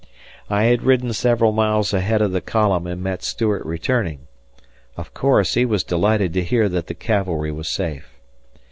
[0.49, 4.21] I had ridden several miles ahead of the column and met Stuart returning.
[4.97, 8.07] Of course, he was delighted to hear that the cavalry was safe.